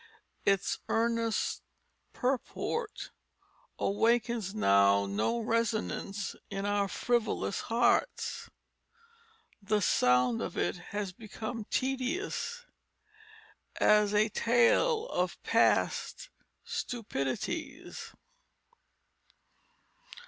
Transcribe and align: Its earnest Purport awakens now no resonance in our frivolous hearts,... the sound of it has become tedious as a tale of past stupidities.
Its 0.47 0.79
earnest 0.89 1.61
Purport 2.11 3.11
awakens 3.77 4.55
now 4.55 5.05
no 5.05 5.37
resonance 5.37 6.35
in 6.49 6.65
our 6.65 6.87
frivolous 6.87 7.59
hearts,... 7.61 8.49
the 9.61 9.79
sound 9.79 10.41
of 10.41 10.57
it 10.57 10.75
has 10.89 11.11
become 11.11 11.65
tedious 11.65 12.65
as 13.79 14.11
a 14.11 14.29
tale 14.29 15.05
of 15.09 15.39
past 15.43 16.29
stupidities. 16.65 18.11